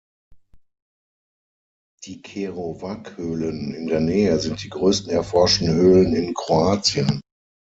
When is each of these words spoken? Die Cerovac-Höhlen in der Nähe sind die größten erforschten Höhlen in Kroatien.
Die 2.07 2.23
Cerovac-Höhlen 2.23 3.75
in 3.75 3.85
der 3.85 3.99
Nähe 3.99 4.39
sind 4.39 4.63
die 4.63 4.69
größten 4.69 5.11
erforschten 5.11 5.67
Höhlen 5.67 6.15
in 6.15 6.33
Kroatien. 6.33 7.21